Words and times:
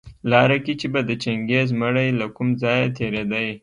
لاره 0.31 0.57
کي 0.65 0.73
چي 0.79 0.87
به 0.93 1.01
د 1.05 1.11
چنګېز 1.23 1.69
مړى 1.81 2.07
له 2.19 2.25
کوم 2.35 2.49
ځايه 2.61 2.87
تېرېدى 2.97 3.47